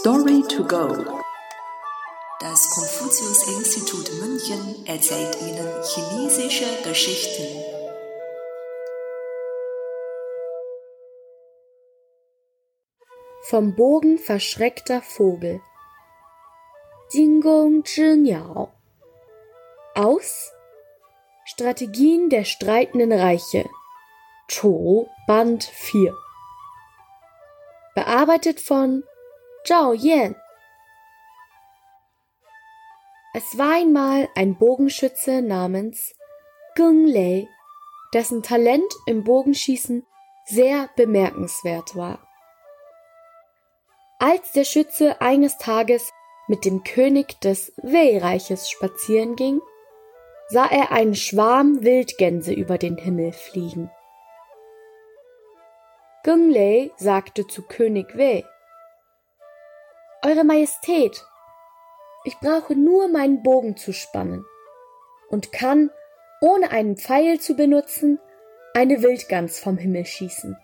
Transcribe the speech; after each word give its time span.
Story 0.00 0.42
to 0.48 0.64
go. 0.64 0.88
Das 2.40 2.68
Konfuzius-Institut 2.74 4.10
München 4.20 4.84
erzählt 4.86 5.40
Ihnen 5.40 5.68
chinesische 5.84 6.66
Geschichten. 6.82 7.46
Vom 13.44 13.76
Bogen 13.76 14.18
verschreckter 14.18 15.00
Vogel. 15.00 15.60
Jingong 17.12 17.84
Zhi 17.84 18.36
Aus 19.94 20.50
Strategien 21.44 22.30
der 22.30 22.42
streitenden 22.42 23.12
Reiche. 23.12 23.70
Chu 24.48 25.06
Band 25.28 25.62
4. 25.62 26.12
Bearbeitet 27.94 28.58
von 28.58 29.04
Es 33.32 33.56
war 33.56 33.76
einmal 33.76 34.28
ein 34.34 34.56
Bogenschütze 34.56 35.40
namens 35.40 36.14
Geng 36.74 37.06
Lei, 37.06 37.48
dessen 38.12 38.42
Talent 38.42 38.92
im 39.06 39.24
Bogenschießen 39.24 40.06
sehr 40.44 40.90
bemerkenswert 40.96 41.96
war. 41.96 42.28
Als 44.18 44.52
der 44.52 44.64
Schütze 44.64 45.22
eines 45.22 45.56
Tages 45.56 46.12
mit 46.46 46.66
dem 46.66 46.84
König 46.84 47.40
des 47.40 47.72
Wei-Reiches 47.78 48.70
spazieren 48.70 49.34
ging, 49.34 49.62
sah 50.48 50.66
er 50.66 50.92
einen 50.92 51.14
Schwarm 51.14 51.82
Wildgänse 51.82 52.52
über 52.52 52.76
den 52.76 52.98
Himmel 52.98 53.32
fliegen. 53.32 53.90
Geng 56.22 56.50
Lei 56.50 56.90
sagte 56.96 57.46
zu 57.46 57.62
König 57.62 58.16
Wei, 58.18 58.44
Eure 60.26 60.42
Majestät, 60.42 61.22
ich 62.24 62.38
brauche 62.38 62.74
nur 62.74 63.08
meinen 63.08 63.42
Bogen 63.42 63.76
zu 63.76 63.92
spannen 63.92 64.46
und 65.28 65.52
kann, 65.52 65.90
ohne 66.40 66.70
einen 66.70 66.96
Pfeil 66.96 67.40
zu 67.40 67.54
benutzen, 67.54 68.18
eine 68.72 69.02
Wildgans 69.02 69.60
vom 69.60 69.76
Himmel 69.76 70.06
schießen. 70.06 70.56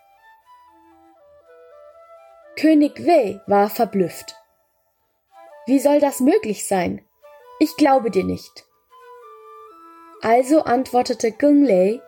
König 2.57 3.07
Wei 3.07 3.43
war 3.47 3.69
verblüfft. 3.69 4.35
Wie 5.67 5.79
soll 5.79 6.01
das 6.01 6.21
möglich 6.21 6.67
sein? 6.67 7.07
Ich 7.59 7.77
glaube 7.77 8.11
dir 8.11 8.25
nicht. 8.25 8.67
Also 10.23 10.63
antwortete 10.63 11.33
Gung 11.33 11.65
Lei, 11.65 12.01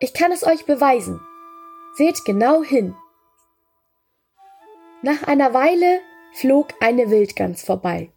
ich 0.00 0.12
kann 0.12 0.32
es 0.32 0.44
euch 0.44 0.66
beweisen. 0.66 1.18
Seht 1.94 2.26
genau 2.26 2.62
hin. 2.62 2.94
Nach 5.04 5.22
einer 5.24 5.52
Weile 5.52 6.00
flog 6.32 6.68
eine 6.80 7.10
Wildgans 7.10 7.62
vorbei. 7.62 8.10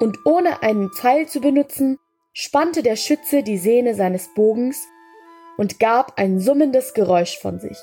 Und 0.00 0.18
ohne 0.26 0.62
einen 0.62 0.92
Pfeil 0.92 1.28
zu 1.28 1.40
benutzen, 1.40 1.98
spannte 2.34 2.82
der 2.82 2.96
Schütze 2.96 3.42
die 3.42 3.56
Sehne 3.56 3.94
seines 3.94 4.34
Bogens 4.34 4.86
und 5.56 5.80
gab 5.80 6.18
ein 6.18 6.40
summendes 6.40 6.92
Geräusch 6.92 7.38
von 7.38 7.58
sich. 7.58 7.78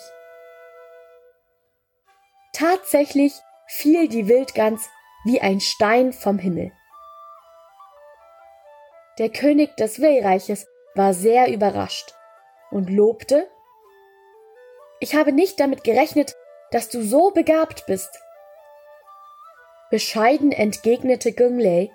Tatsächlich 2.54 3.34
fiel 3.66 4.08
die 4.08 4.28
Wildgans 4.28 4.88
wie 5.26 5.42
ein 5.42 5.60
Stein 5.60 6.14
vom 6.14 6.38
Himmel. 6.38 6.72
Der 9.18 9.30
König 9.30 9.76
des 9.78 10.00
Wei-Reiches 10.00 10.68
war 10.94 11.16
sehr 11.16 11.52
überrascht 11.52 12.14
und 12.70 12.92
lobte, 12.92 13.50
ich 15.00 15.16
habe 15.16 15.32
nicht 15.32 15.60
damit 15.60 15.84
gerechnet, 15.84 16.36
dass 16.74 16.90
du 16.90 17.04
so 17.04 17.30
begabt 17.30 17.86
bist. 17.86 18.20
Bescheiden 19.92 20.52
entgegnete 20.52 21.32
Gönglei, 21.32 21.92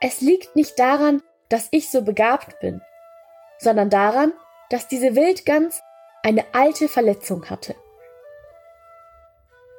es 0.00 0.22
liegt 0.22 0.56
nicht 0.56 0.78
daran, 0.78 1.22
dass 1.50 1.68
ich 1.70 1.90
so 1.90 2.02
begabt 2.02 2.58
bin, 2.60 2.80
sondern 3.58 3.90
daran, 3.90 4.32
dass 4.70 4.88
diese 4.88 5.14
Wildgans 5.14 5.82
eine 6.22 6.42
alte 6.52 6.88
Verletzung 6.88 7.50
hatte. 7.50 7.74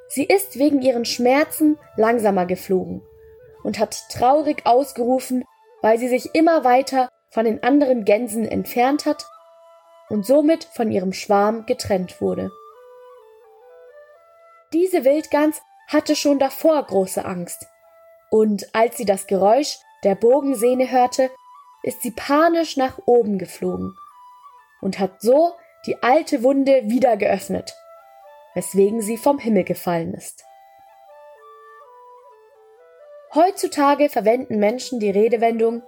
Sie 0.09 0.26
ist 0.26 0.59
wegen 0.59 0.84
ihren 0.84 1.06
Schmerzen 1.06 1.80
langsamer 1.96 2.46
geflogen 2.46 3.02
und 3.64 3.80
hat 3.80 3.98
traurig 4.12 4.66
ausgerufen, 4.66 5.44
weil 5.82 5.98
sie 5.98 6.08
sich 6.08 6.36
immer 6.36 6.64
weiter 6.64 7.09
von 7.32 7.46
den 7.46 7.64
anderen 7.64 8.06
Gänsen 8.06 8.48
entfernt 8.48 9.08
hat 9.08 9.26
und 10.08 10.24
somit 10.24 10.66
von 10.66 10.92
ihrem 10.92 11.14
Schwarm 11.14 11.66
getrennt 11.66 12.22
wurde. 12.22 12.52
Diese 14.74 15.03
Wildgans 15.03 15.62
hatte 15.88 16.16
schon 16.16 16.38
davor 16.38 16.84
große 16.85 17.25
Angst, 17.25 17.66
und 18.30 18.74
als 18.75 18.97
sie 18.97 19.06
das 19.06 19.25
Geräusch 19.25 19.80
der 20.03 20.16
Bogensehne 20.16 20.91
hörte, 20.91 21.31
ist 21.81 22.02
sie 22.02 22.12
panisch 22.12 22.78
nach 22.78 23.00
oben 23.06 23.40
geflogen 23.40 23.96
und 24.81 25.00
hat 25.00 25.22
so 25.22 25.53
die 25.85 26.03
alte 26.03 26.44
Wunde 26.44 26.84
wieder 26.85 27.18
geöffnet, 27.18 27.74
weswegen 28.53 29.02
sie 29.02 29.18
vom 29.18 29.40
Himmel 29.40 29.63
gefallen 29.63 30.13
ist. 30.13 30.44
Heutzutage 33.34 34.09
verwenden 34.09 34.59
Menschen 34.59 35.00
die 35.00 35.12
Redewendung 35.12 35.84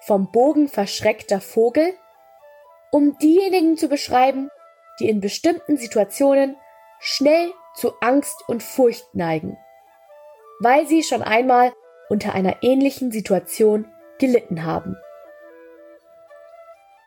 vom 0.00 0.30
Bogen 0.30 0.68
verschreckter 0.68 1.40
Vogel, 1.40 1.94
um 2.90 3.18
diejenigen 3.18 3.76
zu 3.76 3.88
beschreiben, 3.88 4.50
die 4.98 5.08
in 5.08 5.20
bestimmten 5.20 5.76
Situationen 5.76 6.56
schnell 6.98 7.52
zu 7.74 7.92
Angst 8.00 8.44
und 8.48 8.62
Furcht 8.62 9.14
neigen, 9.14 9.56
weil 10.60 10.86
sie 10.86 11.02
schon 11.02 11.22
einmal 11.22 11.72
unter 12.08 12.34
einer 12.34 12.62
ähnlichen 12.62 13.12
Situation 13.12 13.86
gelitten 14.18 14.64
haben. 14.64 14.96